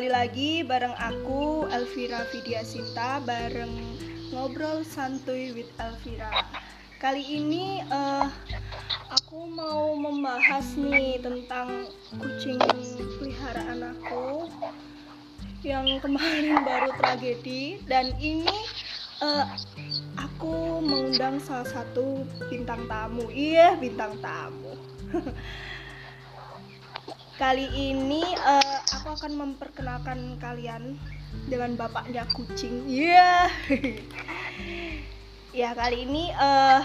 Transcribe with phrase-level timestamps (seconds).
[0.00, 3.68] kembali lagi bareng aku Elvira Vidya Sinta bareng
[4.32, 6.48] ngobrol santuy with Elvira.
[6.96, 8.24] Kali ini uh,
[9.12, 11.84] aku mau membahas nih tentang
[12.16, 12.56] kucing
[13.20, 14.48] peliharaan aku
[15.68, 18.56] yang kemarin baru tragedi dan ini
[19.20, 19.52] uh,
[20.16, 23.28] aku mengundang salah satu bintang tamu.
[23.28, 24.80] Iya, bintang tamu.
[27.40, 28.69] Kali ini uh,
[29.00, 31.00] aku akan memperkenalkan kalian
[31.48, 32.84] dengan bapaknya kucing.
[32.84, 33.48] Iya.
[33.72, 33.96] Yeah.
[35.64, 36.84] ya kali ini uh,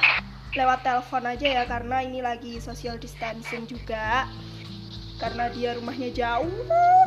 [0.55, 4.31] lewat telepon aja ya karena ini lagi social distancing juga.
[5.19, 6.55] Karena dia rumahnya jauh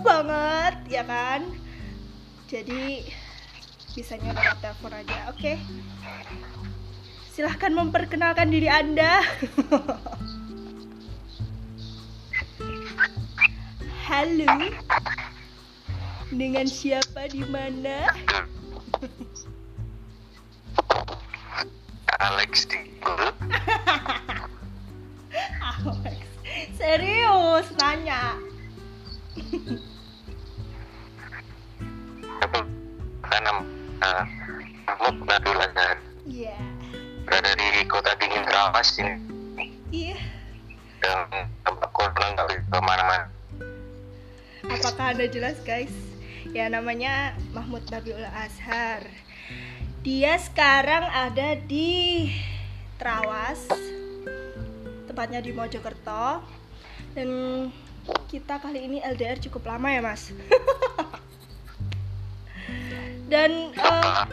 [0.05, 1.45] banget, ya kan?
[2.49, 3.09] Jadi
[3.97, 5.33] bisanya lewat telepon aja.
[5.33, 5.41] Oke.
[5.41, 5.57] Okay.
[7.33, 9.25] Silahkan memperkenalkan diri Anda.
[14.09, 14.73] Halo.
[16.33, 18.09] Dengan siapa di mana?
[22.25, 22.89] Alex di
[25.85, 26.25] Alex.
[26.73, 28.33] Serius nanya.
[33.29, 34.25] Karena uh,
[34.89, 36.01] Mahmud Nadul Azhar.
[36.25, 36.57] Iya.
[37.29, 39.28] Berada di kota dingin Trawas ini.
[45.09, 45.97] Apakah Anda jelas guys?
[46.53, 49.09] Ya namanya Mahmud Nabiul Azhar.
[50.05, 52.29] Dia sekarang ada di
[53.01, 53.57] Trawas.
[55.09, 56.45] Tepatnya di Mojokerto.
[57.17, 57.73] Dan
[58.29, 60.29] kita kali ini LDR cukup lama ya, Mas.
[63.33, 64.29] Dan uh,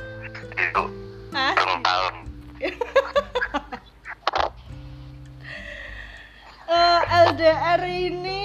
[1.31, 1.55] ah,
[1.87, 2.15] tahun.
[6.67, 8.44] eh, LDR ini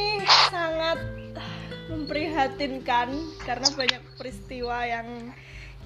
[2.11, 3.07] memprihatinkan
[3.47, 5.31] karena banyak peristiwa yang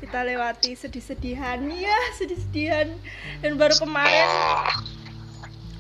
[0.01, 2.97] kita lewati sedih-sedihan ya sedih-sedihan
[3.45, 4.25] dan baru kemarin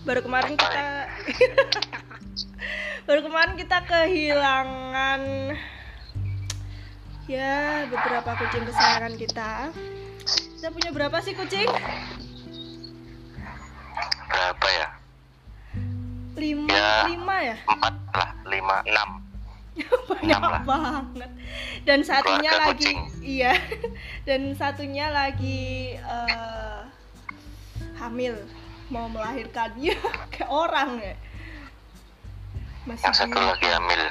[0.04, 1.08] baru kemarin kita
[3.08, 5.20] baru kemarin kita kehilangan
[7.24, 9.72] ya beberapa kucing kesayangan kita
[10.60, 11.72] kita punya berapa sih kucing
[14.28, 14.88] berapa ya?
[16.36, 17.08] lima Ya.
[17.08, 19.23] lima ya Empat lah, lima, enam.
[20.10, 21.30] banyak banget
[21.82, 22.98] dan satunya Keluarga lagi kucing.
[23.20, 23.52] iya
[24.28, 25.62] dan satunya lagi
[25.96, 26.80] eh,
[27.96, 28.34] hamil
[28.86, 29.96] mau melahirkan ya
[30.32, 31.14] kayak orang ya
[32.84, 34.02] masih Yang satu lagi hamil.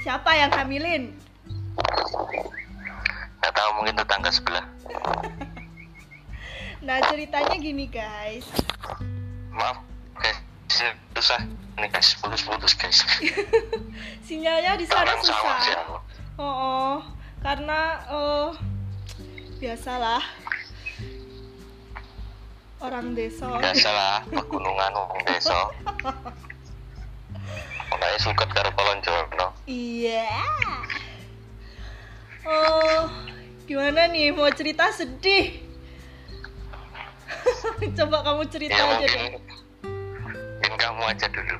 [0.00, 1.12] siapa yang hamilin
[3.38, 4.64] Gak tahu mungkin tetangga sebelah.
[6.80, 8.48] nah ceritanya gini guys
[9.52, 9.78] Maaf,
[10.16, 10.38] guys.
[11.18, 11.42] Susah.
[11.74, 13.02] Ini guys, putus-putus guys.
[14.22, 15.96] sinyalnya di sana Orang sawah sih susah aku.
[16.38, 16.96] oh, oh.
[17.42, 18.50] karena eh,
[19.58, 20.22] biasalah
[22.78, 25.58] orang desa Biasalah, pegunungan wong desa.
[27.90, 28.70] Makanya suket karo
[29.02, 29.46] jono.
[29.66, 30.30] Iya.
[32.46, 33.10] Oh,
[33.66, 35.66] gimana nih mau cerita sedih?
[37.98, 39.47] Coba kamu cerita Ya aja mungkin, deh.
[40.78, 41.56] Kamu aja dulu.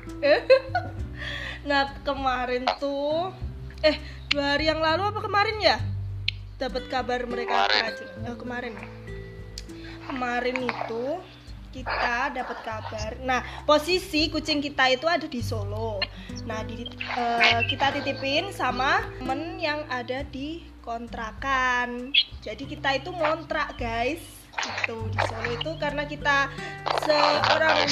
[1.69, 3.35] nah kemarin tuh,
[3.83, 3.99] eh
[4.31, 5.77] dua hari yang lalu apa kemarin ya?
[6.55, 7.83] Dapat kabar mereka Kemarin.
[8.27, 8.73] Oh, kemarin.
[10.07, 11.05] Kemarin itu
[11.69, 13.11] kita dapat kabar.
[13.21, 16.01] Nah, posisi kucing kita itu ada di Solo.
[16.49, 22.09] Nah, di, eh, kita titipin sama temen yang ada di kontrakan.
[22.41, 24.38] Jadi kita itu ngontrak, guys.
[24.59, 26.51] Itu di Solo itu karena kita
[27.07, 27.77] seorang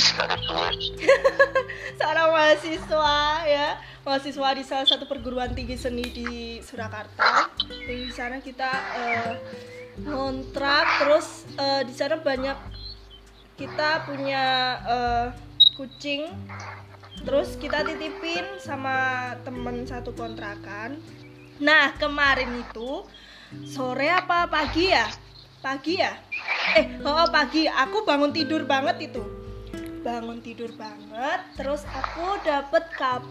[2.00, 3.18] seorang mahasiswa
[3.48, 3.68] ya.
[4.04, 7.52] Mahasiswa di salah satu perguruan tinggi seni di Surakarta.
[7.68, 9.32] Di sana kita eh,
[10.04, 12.58] ngontrak terus eh, di sana banyak
[13.56, 14.46] kita punya
[14.84, 15.28] eh,
[15.80, 16.28] kucing.
[17.18, 21.02] Terus kita titipin sama temen satu kontrakan.
[21.58, 23.02] Nah kemarin itu
[23.66, 25.10] sore apa pagi ya?
[25.58, 26.14] Pagi ya
[26.76, 27.70] eh oh pagi.
[27.70, 29.24] Aku bangun tidur banget itu.
[30.04, 32.84] Bangun tidur banget terus aku dapet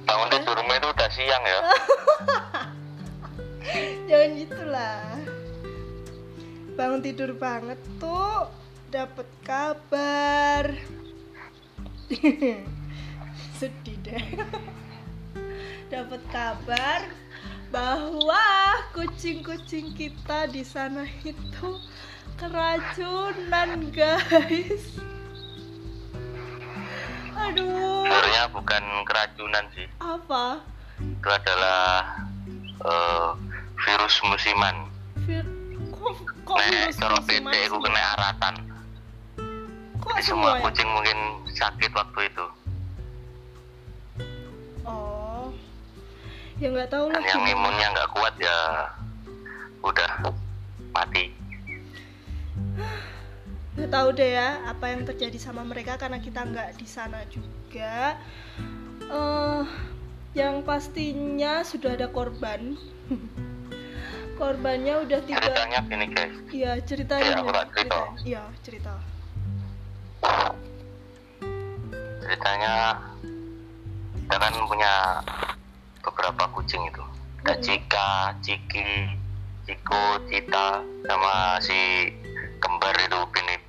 [0.05, 1.61] Bangun kabar tidurmu itu udah siang ya.
[4.09, 5.05] jangan gitulah.
[6.77, 8.49] Bangun tidur banget tuh
[8.93, 10.73] dapet kabar.
[13.59, 14.27] Sedih deh.
[15.93, 17.09] Dapet kabar
[17.71, 18.47] bahwa
[18.95, 21.79] kucing-kucing kita di sana itu
[22.37, 24.85] keracunan guys.
[27.37, 28.05] Aduh.
[28.05, 29.87] Sebenarnya bukan keracunan sih.
[30.01, 30.61] apa?
[30.97, 31.81] Itu adalah
[32.81, 33.29] eh,
[33.85, 34.89] virus musiman.
[35.29, 35.53] Vir-
[35.93, 36.13] kok
[36.45, 37.81] kok nek virus cara musiman PT sih?
[37.85, 38.55] kena aratan.
[40.01, 40.63] Kok Jadi semua semua ya?
[40.65, 41.19] kucing mungkin
[41.53, 42.47] sakit waktu itu.
[44.87, 45.53] Oh.
[46.57, 48.57] Ya nggak tahu lah yang imunnya nggak kuat ya
[49.85, 50.11] udah
[50.97, 51.36] mati
[53.77, 58.17] nggak tahu deh ya apa yang terjadi sama mereka karena kita nggak di sana juga.
[59.07, 59.63] Eh
[60.33, 62.77] yang pastinya sudah ada korban.
[64.37, 66.37] Korbannya udah tiga ceritanya gini guys.
[66.53, 67.73] Iya ceritanya Iya, tak cerita.
[67.73, 68.95] cerita iya cerita.
[72.21, 72.73] Ceritanya
[74.19, 74.93] kita kan punya
[76.05, 77.01] beberapa kucing itu.
[77.47, 77.63] Ada Hmm.
[77.65, 78.11] Cika,
[78.43, 78.91] Ciki,
[79.65, 82.11] Ciko, Cita sama si
[82.59, 83.66] kembar itu Upin Ipin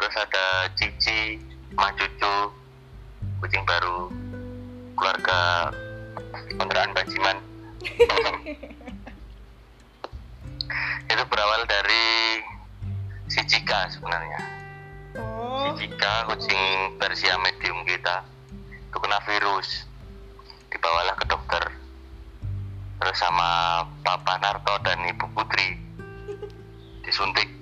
[0.00, 1.36] terus ada Cici,
[1.76, 2.36] Ma Cucu
[3.44, 4.08] kucing baru
[4.96, 5.68] keluarga
[6.56, 7.36] kontrakan Bajiman
[11.04, 12.40] itu berawal dari
[13.28, 14.40] si Cika sebenarnya.
[15.20, 15.76] Oh.
[15.76, 18.24] Si Cika kucing Persia medium kita.
[18.88, 19.84] Itu kena virus.
[20.70, 21.64] Dibawalah ke dokter.
[23.00, 25.76] Terus sama Papa Narto dan Ibu Putri.
[27.04, 27.59] Disuntik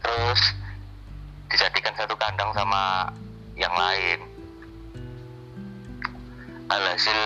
[0.00, 0.40] terus
[1.48, 3.10] dijadikan satu kandang sama
[3.54, 4.20] yang lain
[6.68, 7.20] alhasil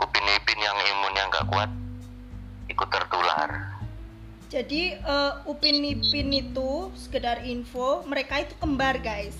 [0.00, 1.70] Upin Ipin yang imunnya nggak kuat
[2.68, 3.50] ikut tertular
[4.50, 9.38] Jadi eh, Upin Ipin itu sekedar info, mereka itu kembar guys.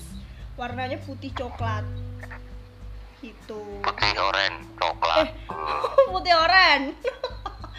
[0.55, 1.83] Warnanya putih coklat.
[3.19, 3.59] Gitu.
[3.83, 6.95] putih oranye coklat Hmm, putih oren.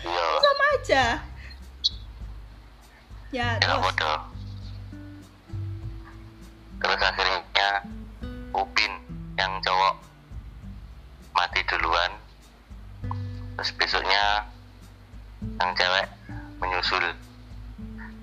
[0.03, 1.05] iya Sama aja.
[3.31, 3.79] Ya, ya terus.
[3.79, 4.19] bodoh.
[6.83, 7.39] Terus akhirnya
[8.51, 8.91] Upin
[9.39, 9.95] yang cowok
[11.31, 12.11] mati duluan.
[13.55, 14.43] Terus besoknya
[15.41, 16.07] yang cewek
[16.59, 17.05] menyusul.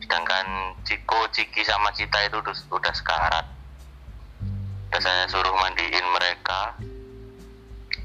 [0.04, 3.46] Sedangkan Ciko, Ciki sama Cita itu udah, udah sekarat.
[4.92, 6.76] Udah saya suruh mandiin mereka.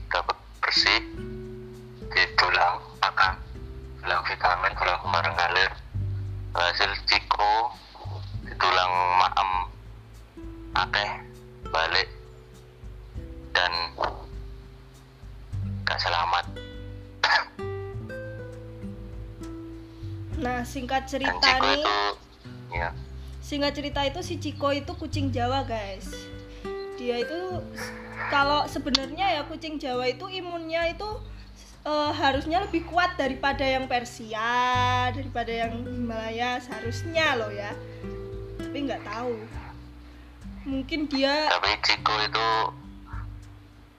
[0.08, 0.22] Udah
[0.64, 1.13] bersih
[20.64, 21.98] Nah, singkat cerita Ciko nih, itu
[22.72, 22.90] ya
[23.44, 26.08] singkat cerita itu si Ciko itu kucing Jawa, guys.
[26.96, 27.60] Dia itu
[28.32, 31.20] kalau sebenarnya ya kucing Jawa itu imunnya itu
[31.84, 37.76] eh, harusnya lebih kuat daripada yang Persia, daripada yang Himalaya seharusnya loh ya.
[38.64, 39.36] Tapi nggak tahu.
[40.64, 42.48] Mungkin dia tapi Ciko itu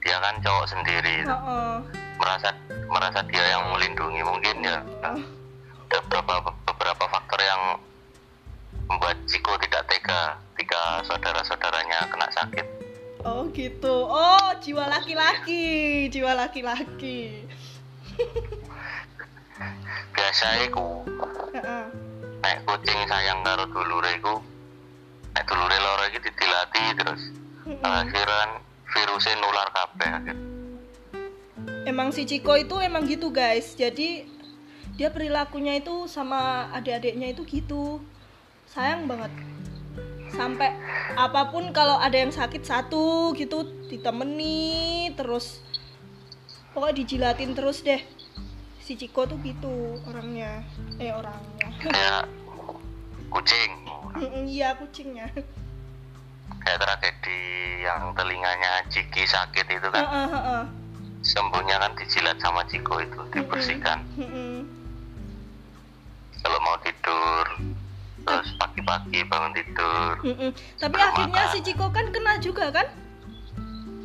[0.01, 1.73] dia kan cowok sendiri Oh, oh.
[2.17, 2.57] merasa
[2.89, 5.21] merasa dia yang melindungi mungkin ya Oh.
[5.85, 7.77] ada beberapa beberapa faktor yang
[8.89, 12.67] membuat Ciko tidak tega ketika saudara-saudaranya kena sakit
[13.25, 14.05] Oh gitu.
[14.05, 17.41] Oh jiwa laki-laki, jiwa laki-laki.
[20.15, 21.03] biasa iku
[22.39, 24.35] nek kucing sayang karo dulure iku
[25.35, 27.21] nek dulure loro iki ditilati terus
[27.83, 30.37] akhiran virusnya nular kabeh akhir
[31.85, 33.77] Emang si Ciko itu emang gitu guys.
[33.77, 34.25] Jadi
[34.97, 38.01] dia perilakunya itu sama adik-adiknya itu gitu.
[38.75, 39.31] Sayang banget.
[40.29, 40.75] Sampai
[41.15, 45.63] apa pun kalau ada yang sakit satu gitu ditemani terus
[46.75, 48.03] pokoknya dijilatin terus deh.
[48.77, 49.71] Si Ciko tuh gitu
[50.03, 50.59] orangnya.
[50.99, 51.69] Eh orangnya.
[51.83, 52.27] kayak
[53.31, 53.71] kucing
[54.45, 55.27] Iya kucingnya.
[56.61, 57.39] kayak tragedi
[57.83, 60.63] yang telinganya Ciki sakit itu kan Heeh, heeh.
[61.21, 64.65] sembuhnya kan dijilat sama Ciko itu dibersihkan Mm-mm.
[66.39, 67.45] kalau mau tidur
[68.25, 70.49] terus pagi-pagi bangun tidur Mm-mm.
[70.75, 71.53] Tapi Belum akhirnya makan.
[71.53, 72.87] si Ciko kan kena juga kan?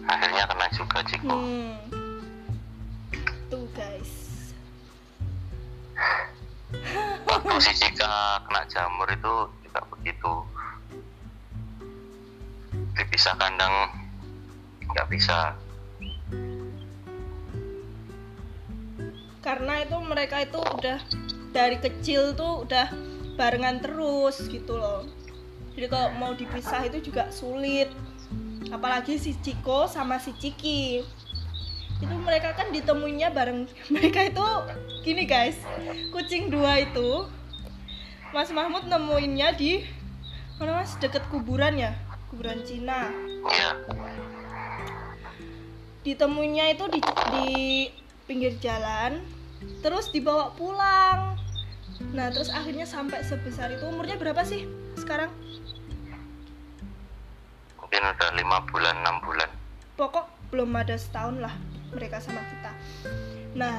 [0.02, 1.72] akhirnya kena juga Ciko Hmm.
[3.46, 4.12] Tuh guys.
[7.22, 8.12] waktu si Cika
[8.42, 10.32] kena jamur itu juga begitu
[12.92, 13.74] dipisah kandang
[14.86, 15.54] nggak bisa
[19.40, 21.00] Karena itu mereka itu udah
[21.50, 22.92] dari kecil tuh udah
[23.40, 25.08] barengan terus gitu loh.
[25.72, 27.88] Jadi kalau mau dipisah itu juga sulit.
[28.68, 31.00] Apalagi si Ciko sama si Ciki.
[32.04, 33.64] Itu mereka kan ditemuinya bareng
[33.96, 34.44] mereka itu
[35.00, 35.56] gini guys.
[36.12, 37.24] Kucing dua itu
[38.36, 39.88] Mas Mahmud nemuinnya di
[40.60, 41.96] mana Mas deket kuburan ya?
[42.28, 43.08] Kuburan Cina.
[43.48, 43.72] ya
[46.00, 47.48] ditemuinya itu di di
[48.24, 49.20] pinggir jalan
[49.84, 51.36] terus dibawa pulang
[52.10, 54.66] nah terus akhirnya sampai sebesar itu umurnya berapa sih
[54.98, 55.30] sekarang?
[57.78, 59.50] Mungkin udah lima bulan enam bulan.
[59.94, 61.54] Pokok belum ada setahun lah
[61.94, 62.72] mereka sama kita.
[63.54, 63.78] Nah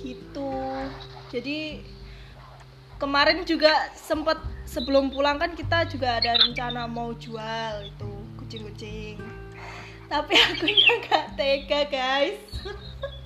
[0.00, 0.52] gitu.
[1.30, 1.84] Jadi
[2.96, 8.10] kemarin juga sempat sebelum pulang kan kita juga ada rencana mau jual itu
[8.40, 9.20] kucing-kucing.
[10.10, 10.66] Tapi aku
[11.06, 12.38] nggak tega guys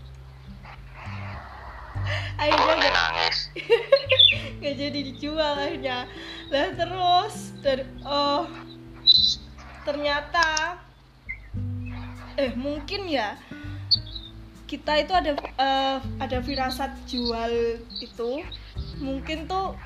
[2.38, 3.38] akhirnya nggak nangis.
[4.60, 5.98] Nggak jadi dijual akhirnya.
[6.48, 8.48] Lah terus ter oh
[9.84, 10.80] ternyata
[12.34, 13.36] eh mungkin ya
[14.64, 18.30] kita itu ada eh, ada firasat jual itu.
[18.98, 19.76] Mungkin tuh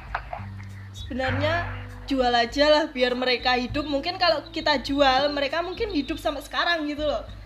[0.95, 1.67] sebenarnya
[2.09, 3.85] jual aja lah biar mereka hidup.
[3.85, 7.39] Mungkin kalau kita jual mereka mungkin hidup sampai sekarang gitu loh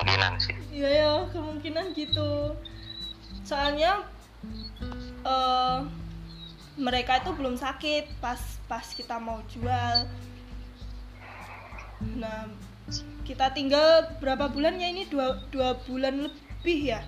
[0.00, 2.56] kemungkinan sih Iya ya kemungkinan gitu.
[3.44, 4.00] Soalnya
[5.28, 5.78] eh
[6.80, 10.08] mereka itu belum sakit pas pas kita mau jual.
[12.16, 12.48] Nah
[13.28, 17.00] kita tinggal berapa bulan ya ini dua, dua bulan lebih ya?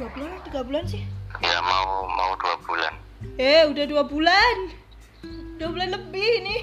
[0.00, 1.04] Dua bulan tiga bulan sih?
[1.38, 2.94] ya mau mau dua bulan
[3.38, 4.56] Eh udah dua bulan,
[5.60, 6.58] dua bulan lebih ini.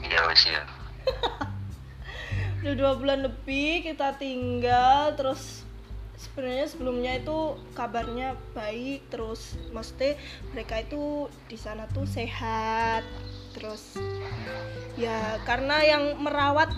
[0.00, 0.62] iya wes ya
[2.60, 5.64] udah dua bulan lebih kita tinggal terus
[6.20, 10.20] sebenarnya sebelumnya itu kabarnya baik terus mesti
[10.52, 13.00] mereka itu di sana tuh sehat
[13.56, 13.96] terus
[15.00, 16.68] ya karena yang merawat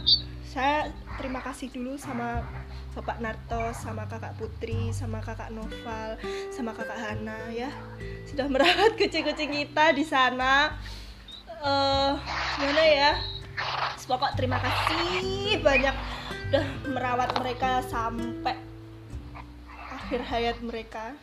[0.47, 2.47] saya terima kasih dulu sama
[2.93, 6.21] Bapak Narto, sama kakak Putri, sama kakak Noval,
[6.53, 7.73] sama kakak Hana ya
[8.29, 10.77] sudah merawat kucing-kucing kita di sana.
[11.63, 12.13] eh
[12.61, 13.32] mana ya?
[14.03, 15.95] Pokok terima kasih banyak
[16.51, 18.59] udah merawat mereka sampai
[19.79, 21.15] akhir hayat mereka.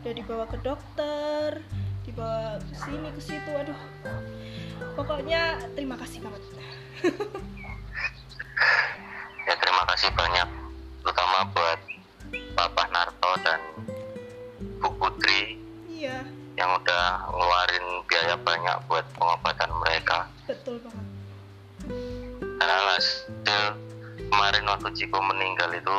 [0.00, 1.64] Udah dibawa ke dokter,
[2.06, 3.80] dibawa ke sini ke situ, aduh.
[4.94, 6.42] Pokoknya terima kasih banget.
[9.48, 10.48] ya terima kasih banyak
[11.00, 11.80] terutama buat
[12.54, 13.60] Bapak Narto dan
[14.78, 15.56] Bu Putri
[15.88, 16.22] Iya,
[16.60, 21.06] yang udah ngeluarin biaya banyak buat pengobatan mereka betul banget.
[24.80, 25.98] Waktu Ciko meninggal itu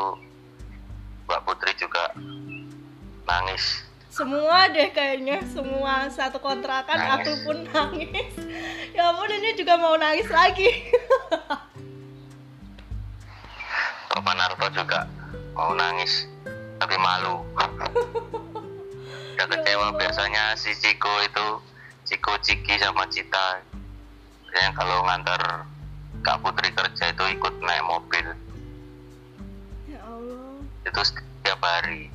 [1.29, 2.09] Mbak Putri juga
[3.29, 7.15] nangis Semua deh kayaknya, semua satu kontrakan Nangis.
[7.15, 8.33] aku pun nangis.
[8.91, 10.67] Ya ampun ini juga mau nangis lagi.
[14.11, 15.07] Bapak Narto juga
[15.55, 16.27] mau nangis
[16.75, 17.39] tapi malu
[19.31, 21.47] udah kecewa biasanya si Ciko itu
[22.03, 23.63] Ciko Ciki sama Cita
[24.43, 25.63] biasanya kalau ngantar
[26.19, 28.10] Kak Putri kerja itu ikut naik mobil ya
[30.91, 32.11] itu setiap hari.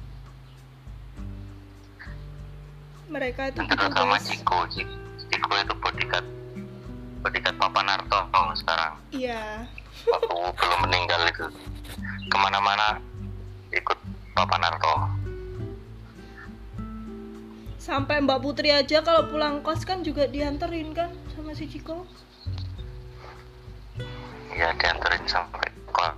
[3.09, 4.29] Mereka itu terutama guys.
[4.29, 4.59] Ciko.
[4.69, 4.97] Cik-
[5.33, 6.27] Ciko itu bodyguard
[7.25, 8.19] bodyguard Papa Narto
[8.55, 8.93] sekarang.
[9.11, 9.65] Iya,
[10.05, 11.47] waktu belum meninggal itu.
[12.29, 13.01] Ke mana-mana
[13.73, 13.99] ikut
[14.37, 14.95] Papa Narto.
[17.81, 22.05] Sampai Mbak Putri aja kalau pulang kos kan juga dianterin kan sama si Ciko.
[24.57, 26.17] ya dianterin sampai kos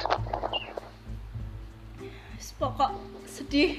[2.58, 2.90] Pokok
[3.30, 3.78] sedih.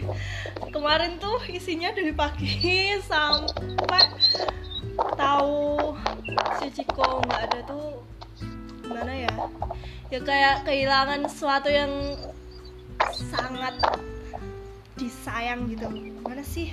[0.72, 4.08] Kemarin tuh isinya dari pagi sampai
[5.20, 5.92] tahu
[6.64, 8.00] si Ciko nggak ada tuh
[8.88, 9.36] gimana ya?
[10.08, 11.92] Ya kayak kehilangan sesuatu yang
[13.12, 13.76] sangat
[14.96, 15.92] disayang gitu.
[16.24, 16.72] Mana sih?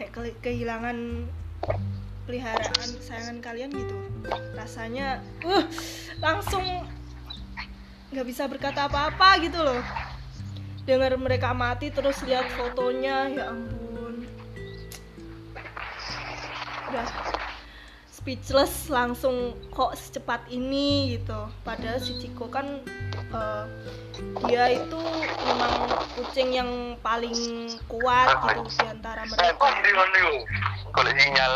[0.00, 1.28] Kayak ke- kehilangan
[2.24, 3.96] peliharaan kesayangan kalian gitu.
[4.56, 5.64] Rasanya uh
[6.24, 6.64] langsung
[8.16, 10.07] nggak bisa berkata apa-apa gitu loh
[10.88, 14.24] dengar mereka mati terus lihat fotonya ya ampun.
[16.88, 17.04] Udah
[18.08, 21.36] speechless langsung kok secepat ini gitu.
[21.60, 22.80] Padahal si Ciko kan
[23.36, 23.64] eh,
[24.48, 25.00] dia itu
[25.44, 29.68] memang kucing yang paling kuat gitu di antara mereka.
[30.88, 31.52] Kalau sinyal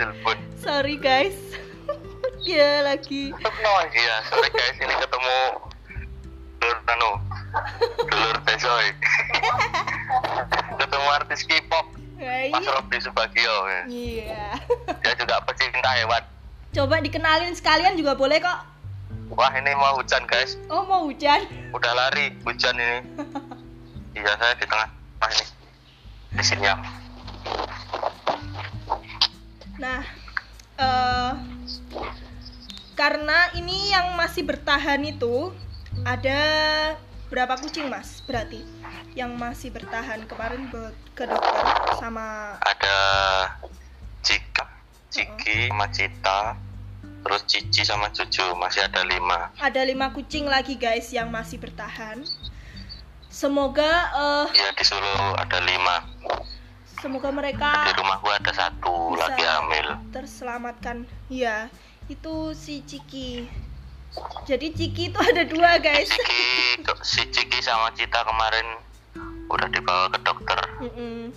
[0.00, 0.36] telepon.
[0.56, 1.36] Sorry guys.
[2.42, 3.30] Dia lagi
[3.94, 4.76] iya sorry guys.
[4.80, 5.38] Ini ketemu
[6.58, 7.21] dulur anu
[8.08, 8.86] dulur Besoy
[10.80, 11.86] ketemu artis K-pop.
[12.22, 12.54] Hai.
[12.54, 13.82] Mas Robi Subagio ya.
[13.90, 14.46] iya.
[15.02, 16.22] Dia juga pecinta hewan.
[16.72, 18.58] Coba dikenalin sekalian juga boleh kok.
[19.32, 20.60] Wah ini mau hujan guys.
[20.68, 21.44] Oh mau hujan?
[21.72, 22.98] Udah lari hujan ini.
[24.12, 24.92] Iya saya di tengah.
[24.92, 25.46] Tengah ini.
[26.36, 26.76] Di sini ya.
[29.80, 30.04] Nah,
[30.76, 31.32] eh,
[32.92, 35.48] karena ini yang masih bertahan itu
[36.04, 36.40] ada
[37.32, 38.20] berapa kucing mas?
[38.28, 38.60] Berarti
[39.16, 40.68] yang masih bertahan kemarin
[41.16, 41.64] ke dokter
[41.96, 42.96] sama ada
[44.20, 44.68] Cika
[45.08, 46.40] Ciki sama Cita
[47.22, 49.48] terus Cici sama Cucu masih ada lima.
[49.56, 52.20] Ada lima kucing lagi guys yang masih bertahan.
[53.32, 56.04] Semoga eh, ya di Solo ada lima.
[57.02, 59.98] semoga mereka di rumahku ada satu lagi hamil.
[60.14, 61.02] terselamatkan.
[61.26, 61.66] Ya
[62.06, 63.46] itu si Ciki
[64.44, 66.10] jadi Ciki itu ada dua guys.
[66.10, 66.44] Ciki
[67.00, 68.66] si Ciki sama Cita kemarin
[69.48, 70.58] udah dibawa ke dokter.
[70.82, 71.32] Mm-mm.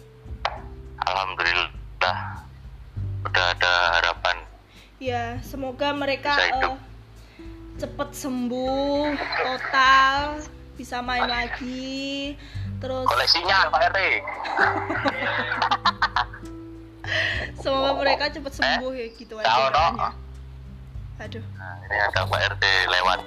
[1.06, 2.18] alhamdulillah
[3.28, 4.38] udah ada harapan.
[4.98, 6.76] Ya semoga mereka eh,
[7.78, 10.42] cepet sembuh total
[10.76, 12.36] bisa main lagi.
[12.80, 14.00] Terus koleksinya Pak RT
[17.64, 20.12] semoga mereka cepet sembuh ya gitu aja.
[21.16, 21.46] Aduh.
[21.56, 23.20] Nah, ini ada Pak RT lewat.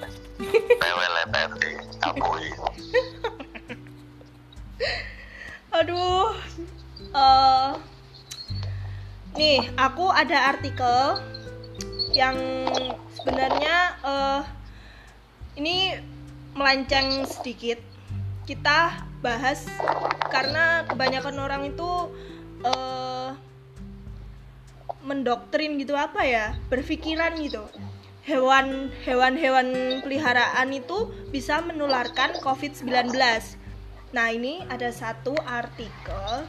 [0.76, 1.62] Lewat Pak RT
[2.04, 2.46] Kapui.
[5.72, 6.36] aduh.
[7.08, 7.70] Eh
[9.38, 11.22] nih aku ada artikel
[12.12, 12.36] yang
[13.16, 14.42] sebenarnya eh
[15.56, 15.96] ini
[16.52, 17.80] melenceng sedikit.
[18.44, 19.64] Kita bahas
[20.28, 22.12] karena kebanyakan orang itu
[22.64, 23.47] eh
[25.04, 27.64] mendoktrin gitu apa ya berpikiran gitu.
[28.28, 33.16] Hewan hewan-hewan peliharaan itu bisa menularkan COVID-19
[34.08, 36.48] nah ini ada satu artikel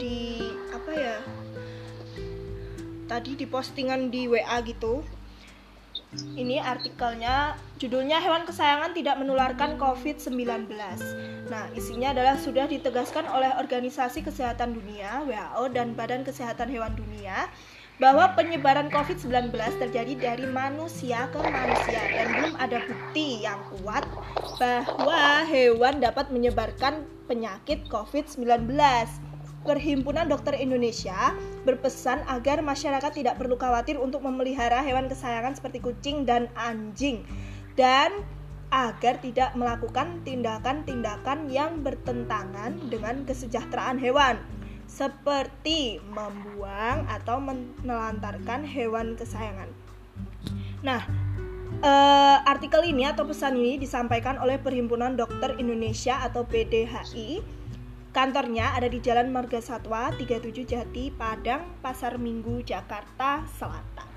[0.00, 0.40] di
[0.72, 1.16] apa ya
[3.04, 5.04] tadi di postingan di WA gitu
[6.36, 10.68] ini artikelnya judulnya hewan kesayangan tidak menularkan COVID-19
[11.48, 17.48] nah isinya adalah sudah ditegaskan oleh Organisasi Kesehatan Dunia WHO dan Badan Kesehatan Hewan Dunia
[17.98, 19.50] bahwa penyebaran COVID-19
[19.82, 24.06] terjadi dari manusia ke manusia dan belum ada bukti yang kuat
[24.62, 28.70] bahwa hewan dapat menyebarkan penyakit COVID-19.
[29.68, 31.36] Perhimpunan Dokter Indonesia
[31.68, 37.20] berpesan agar masyarakat tidak perlu khawatir untuk memelihara hewan kesayangan seperti kucing dan anjing
[37.76, 38.24] dan
[38.72, 44.40] agar tidak melakukan tindakan-tindakan yang bertentangan dengan kesejahteraan hewan
[44.88, 49.68] seperti membuang atau menelantarkan hewan kesayangan.
[50.80, 51.04] Nah,
[51.84, 57.57] eh, artikel ini atau pesan ini disampaikan oleh Perhimpunan Dokter Indonesia atau PDHI.
[58.18, 64.10] Kantornya ada di Jalan Marga Satwa 37 Jati, Padang, Pasar Minggu, Jakarta Selatan.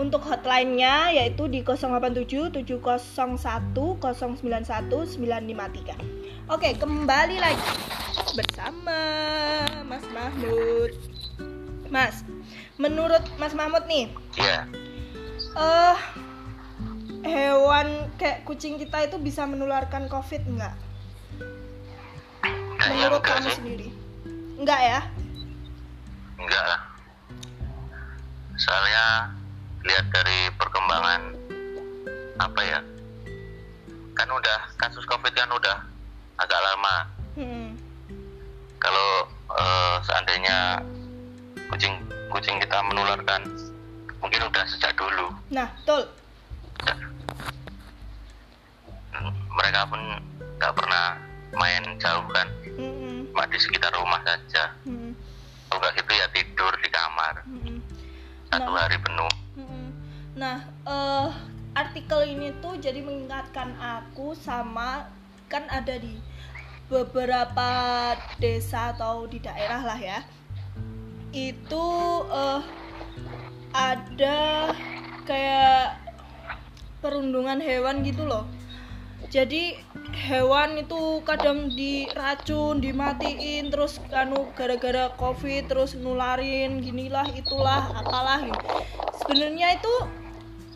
[0.00, 2.88] Untuk hotline-nya yaitu di 087 701
[4.00, 6.48] 091 953.
[6.48, 7.68] Oke, kembali lagi
[8.32, 8.96] bersama
[9.84, 10.96] Mas Mahmud.
[11.92, 12.24] Mas,
[12.80, 14.08] menurut Mas Mahmud nih,
[14.40, 14.64] Iya,
[15.52, 15.98] eh
[17.28, 20.87] hewan kayak kucing kita itu bisa menularkan COVID enggak?
[22.88, 23.88] Kayaknya Menurut enggak kamu sih, sendiri?
[24.58, 25.00] Enggak ya?
[26.38, 26.80] enggak lah.
[28.58, 29.04] Soalnya
[29.84, 31.22] lihat dari perkembangan
[32.38, 32.80] apa ya,
[34.16, 35.76] kan udah kasus COVID kan udah
[36.40, 36.96] agak lama.
[37.38, 37.68] Hmm.
[38.78, 39.10] Kalau
[39.52, 40.82] eh, seandainya
[41.68, 41.94] kucing
[42.30, 43.42] kucing kita menularkan,
[44.22, 45.34] mungkin udah sejak dulu.
[45.52, 46.02] Nah, betul.
[49.12, 50.00] Hmm, Mereka pun
[50.58, 51.04] nggak pernah
[51.58, 52.48] main jauh kan.
[53.38, 54.74] Cuma di sekitar rumah saja.
[54.82, 55.14] Mm-mm.
[55.70, 57.78] Kalau nggak gitu ya tidur di kamar Mm-mm.
[58.50, 58.82] satu Nah.
[58.82, 59.32] hari penuh.
[59.54, 59.86] Mm-mm.
[60.34, 61.30] Nah, eh
[61.78, 65.06] artikel ini tuh jadi mengingatkan aku sama
[65.46, 66.18] kan ada di
[66.90, 67.70] beberapa
[68.42, 70.26] desa atau di daerah lah ya.
[71.30, 71.86] Itu
[72.34, 72.62] eh
[73.70, 74.38] ada
[75.30, 75.94] kayak
[76.98, 78.50] perundungan hewan gitu loh.
[79.28, 79.76] Jadi
[80.24, 88.64] hewan itu kadang diracun, dimatiin, terus anu gara-gara covid terus nularin ginilah itulah apalah gitu.
[89.20, 89.94] Sebenarnya itu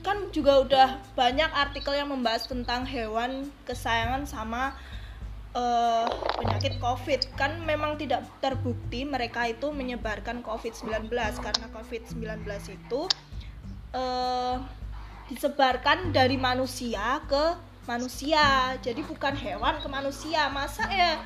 [0.04, 4.76] kan juga udah banyak artikel yang membahas tentang hewan kesayangan sama
[5.56, 11.08] eh, penyakit covid kan memang tidak terbukti mereka itu menyebarkan covid-19
[11.40, 13.00] karena covid-19 itu
[13.94, 14.56] eh,
[15.30, 18.76] disebarkan dari manusia ke manusia.
[18.78, 20.46] Jadi bukan hewan ke manusia.
[20.50, 21.18] Masa ya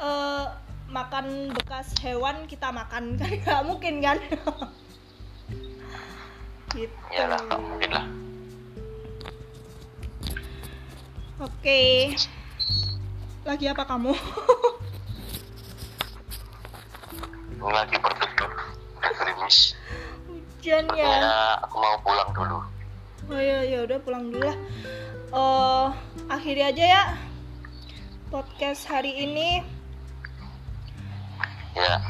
[0.00, 0.46] eh,
[0.88, 3.14] makan bekas hewan kita makan?
[3.20, 4.18] Kan nggak mungkin kan?
[6.68, 6.92] Gitu.
[7.08, 8.04] Iyalah, nggak mungkin lah.
[11.40, 12.12] oke.
[13.48, 14.12] Lagi apa kamu?
[17.72, 18.28] Lagi udah
[19.16, 19.72] gerimis.
[20.28, 21.08] hujan ya.
[21.08, 22.58] Sepertinya aku mau pulang dulu.
[23.28, 24.56] oh ya ya udah pulang dulu lah
[25.28, 25.86] Eh,
[26.32, 27.04] akhiri aja ya
[28.32, 29.60] podcast hari ini
[31.76, 32.00] Ya,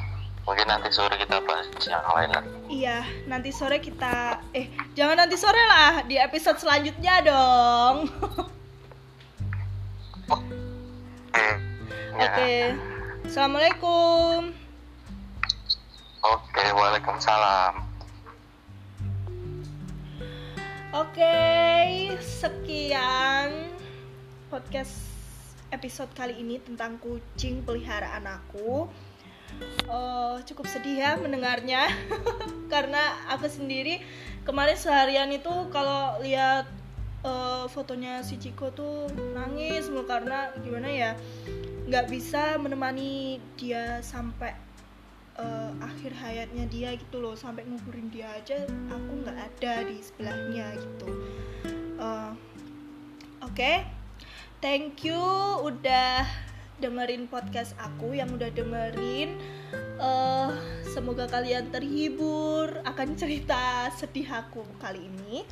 [0.47, 2.51] mungkin nanti sore kita bahas yang lain lagi.
[2.71, 8.07] Iya, nanti sore kita eh jangan nanti sore lah di episode selanjutnya dong.
[10.33, 10.55] Oke.
[12.17, 12.23] Ya.
[12.23, 12.55] Oke.
[13.29, 14.55] Assalamualaikum.
[16.23, 17.88] Oke, waalaikumsalam.
[20.99, 23.71] Oke, sekian
[24.51, 24.99] podcast
[25.71, 28.91] episode kali ini tentang kucing peliharaan aku.
[29.87, 31.87] Eh, cukup sedih ya mendengarnya
[32.75, 34.03] karena aku sendiri
[34.43, 36.67] kemarin seharian itu kalau lihat
[37.23, 39.07] eh, fotonya si Ciko tuh
[39.39, 41.11] nangis mulu karena gimana ya
[41.87, 44.51] nggak bisa menemani dia sampai
[45.39, 50.67] eh, akhir hayatnya dia gitu loh sampai nguburin dia aja aku nggak ada di sebelahnya
[50.77, 51.09] gitu.
[51.99, 52.33] Eh,
[53.43, 53.73] oke
[54.59, 55.19] thank you
[55.63, 56.27] udah
[56.79, 59.39] dengerin podcast aku yang udah dengerin.
[59.99, 60.51] Eh
[60.87, 65.43] semoga kalian terhibur akan cerita sedih aku kali ini.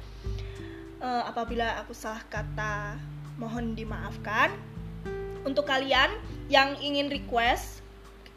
[1.03, 2.99] Eh, apabila aku salah kata
[3.37, 4.55] mohon dimaafkan.
[5.46, 6.11] Untuk kalian
[6.51, 7.76] yang ingin request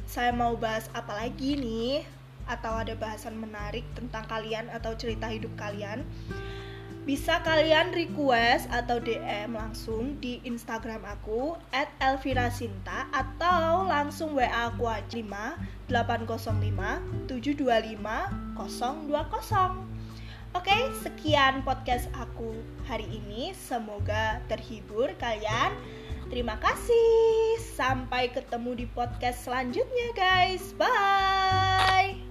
[0.09, 2.01] saya mau bahas apa lagi nih
[2.49, 6.01] atau ada bahasan menarik tentang kalian atau cerita hidup kalian
[7.05, 11.53] bisa kalian request atau DM langsung di Instagram aku
[12.01, 19.89] @elvirasinta atau langsung WA aku aja 5 805 725 020.
[20.57, 22.57] Oke, sekian podcast aku
[22.89, 23.53] hari ini.
[23.53, 25.77] Semoga terhibur kalian.
[26.29, 27.57] Terima kasih.
[27.73, 30.77] Sampai ketemu di podcast selanjutnya, guys.
[30.77, 32.28] Bye.